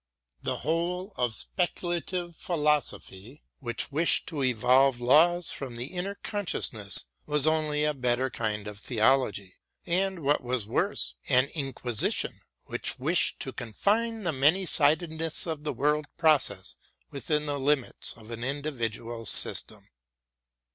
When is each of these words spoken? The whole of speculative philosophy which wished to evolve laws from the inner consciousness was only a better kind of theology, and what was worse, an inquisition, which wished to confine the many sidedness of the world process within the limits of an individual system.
The 0.41 0.57
whole 0.65 1.13
of 1.15 1.35
speculative 1.35 2.35
philosophy 2.35 3.43
which 3.59 3.91
wished 3.91 4.25
to 4.29 4.43
evolve 4.43 4.99
laws 4.99 5.51
from 5.51 5.75
the 5.75 5.93
inner 5.93 6.15
consciousness 6.15 7.05
was 7.27 7.45
only 7.45 7.83
a 7.83 7.93
better 7.93 8.31
kind 8.31 8.65
of 8.65 8.79
theology, 8.79 9.57
and 9.85 10.23
what 10.23 10.41
was 10.43 10.65
worse, 10.65 11.13
an 11.29 11.49
inquisition, 11.53 12.41
which 12.65 12.97
wished 12.97 13.39
to 13.41 13.53
confine 13.53 14.23
the 14.23 14.33
many 14.33 14.65
sidedness 14.65 15.45
of 15.45 15.63
the 15.65 15.71
world 15.71 16.07
process 16.17 16.77
within 17.11 17.45
the 17.45 17.59
limits 17.59 18.17
of 18.17 18.31
an 18.31 18.43
individual 18.43 19.27
system. 19.27 19.87